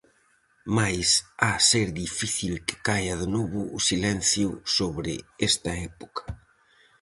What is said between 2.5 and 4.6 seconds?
que caia de novo o silencio